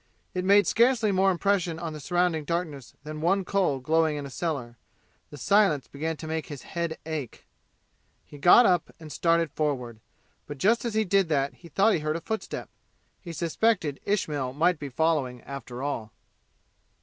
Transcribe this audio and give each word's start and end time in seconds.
It 0.33 0.43
made 0.43 0.65
scarcely 0.65 1.11
more 1.11 1.29
impression 1.29 1.77
on 1.77 1.93
the 1.93 1.99
surrounding 1.99 2.43
darkness 2.43 2.95
than 3.03 3.21
one 3.21 3.45
coal 3.45 3.77
glowing 3.79 4.17
in 4.17 4.25
a 4.25 4.31
cellar. 4.31 4.79
The 5.29 5.37
silence 5.37 5.85
began 5.87 6.17
to 6.17 6.27
make 6.27 6.47
his 6.47 6.63
head 6.63 6.97
ache. 7.05 7.45
He 8.25 8.39
got 8.39 8.65
up 8.65 8.89
and 8.99 9.11
started 9.11 9.51
forward, 9.51 9.99
but 10.47 10.57
just 10.57 10.85
as 10.85 10.95
he 10.95 11.05
did 11.05 11.29
that 11.29 11.53
he 11.53 11.69
thought 11.69 11.93
he 11.93 11.99
heard 11.99 12.15
a 12.15 12.21
footstep. 12.21 12.67
He 13.19 13.31
suspected 13.31 13.99
Ismail 14.03 14.53
might 14.53 14.79
be 14.79 14.89
following 14.89 15.43
after 15.43 15.83
all. 15.83 16.11